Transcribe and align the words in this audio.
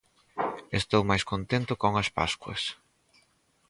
Estou 0.79 1.01
máis 1.09 1.23
contento 1.31 1.77
ca 1.79 1.89
unhas 1.93 2.09
pascuas 2.17 2.61